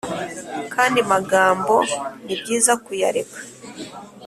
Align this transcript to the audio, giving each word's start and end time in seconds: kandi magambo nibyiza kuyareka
kandi 0.73 0.99
magambo 1.11 1.75
nibyiza 2.25 2.71
kuyareka 2.83 3.39